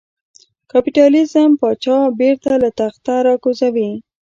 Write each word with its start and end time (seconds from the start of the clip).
کاپیتالېزم 0.71 1.49
پاچا 1.59 1.97
بېرته 2.19 2.51
له 2.61 2.69
تخته 2.79 3.13
را 3.25 3.35
کوزوي. 3.43 3.89